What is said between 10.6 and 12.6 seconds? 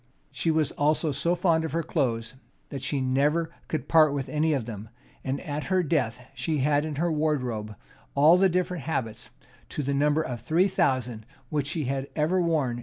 thousand, which she had ever worn in